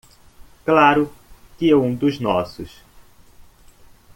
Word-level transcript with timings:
Claro 0.65 1.13
que 1.59 1.75
um 1.75 1.93
dos 1.93 2.19
nossos 2.19 2.81